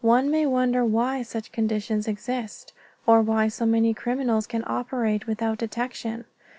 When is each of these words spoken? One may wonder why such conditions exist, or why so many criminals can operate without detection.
One 0.03 0.31
may 0.31 0.47
wonder 0.47 0.83
why 0.83 1.21
such 1.21 1.51
conditions 1.51 2.07
exist, 2.07 2.73
or 3.05 3.21
why 3.21 3.49
so 3.49 3.67
many 3.67 3.93
criminals 3.93 4.47
can 4.47 4.63
operate 4.65 5.27
without 5.27 5.59
detection. 5.59 6.25